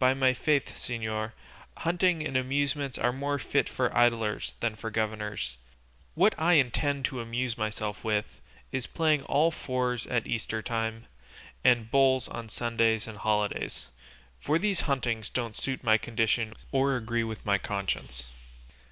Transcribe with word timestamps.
By 0.00 0.12
my 0.12 0.32
faith, 0.34 0.72
señor, 0.74 1.34
hunting 1.78 2.26
and 2.26 2.36
amusements 2.36 2.98
are 2.98 3.12
more 3.12 3.38
fit 3.38 3.68
for 3.68 3.96
idlers 3.96 4.54
than 4.58 4.74
for 4.74 4.90
governors; 4.90 5.56
what 6.16 6.34
I 6.36 6.54
intend 6.54 7.04
to 7.04 7.20
amuse 7.20 7.56
myself 7.56 8.02
with 8.02 8.40
is 8.72 8.88
playing 8.88 9.22
all 9.22 9.52
fours 9.52 10.04
at 10.08 10.26
Eastertime, 10.26 11.04
and 11.62 11.92
bowls 11.92 12.26
on 12.26 12.48
Sundays 12.48 13.06
and 13.06 13.18
holidays; 13.18 13.86
for 14.40 14.58
these 14.58 14.80
huntings 14.90 15.28
don't 15.28 15.54
suit 15.54 15.84
my 15.84 15.96
condition 15.96 16.54
or 16.72 16.96
agree 16.96 17.22
with 17.22 17.46
my 17.46 17.56
conscience." 17.56 18.26